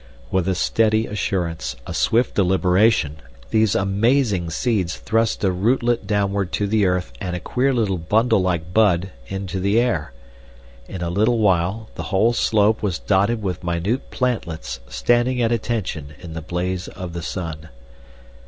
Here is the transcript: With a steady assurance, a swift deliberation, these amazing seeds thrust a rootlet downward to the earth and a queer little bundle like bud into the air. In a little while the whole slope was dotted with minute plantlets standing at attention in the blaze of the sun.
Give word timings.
With 0.31 0.47
a 0.47 0.55
steady 0.55 1.05
assurance, 1.05 1.75
a 1.85 1.93
swift 1.93 2.33
deliberation, 2.33 3.17
these 3.51 3.75
amazing 3.75 4.49
seeds 4.49 4.97
thrust 4.97 5.43
a 5.43 5.51
rootlet 5.51 6.07
downward 6.07 6.51
to 6.53 6.65
the 6.65 6.87
earth 6.87 7.13
and 7.21 7.35
a 7.35 7.39
queer 7.39 7.71
little 7.71 7.99
bundle 7.99 8.41
like 8.41 8.73
bud 8.73 9.11
into 9.27 9.59
the 9.59 9.79
air. 9.79 10.11
In 10.87 11.03
a 11.03 11.11
little 11.11 11.37
while 11.37 11.89
the 11.93 12.01
whole 12.09 12.33
slope 12.33 12.81
was 12.81 12.97
dotted 12.97 13.43
with 13.43 13.63
minute 13.63 14.09
plantlets 14.09 14.79
standing 14.89 15.39
at 15.39 15.51
attention 15.51 16.15
in 16.19 16.33
the 16.33 16.41
blaze 16.41 16.87
of 16.87 17.13
the 17.13 17.21
sun. 17.21 17.69